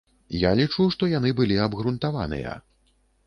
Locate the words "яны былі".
1.11-1.59